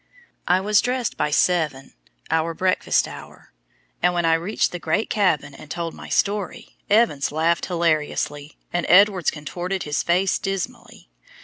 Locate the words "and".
4.01-4.15, 5.53-5.69, 8.73-8.87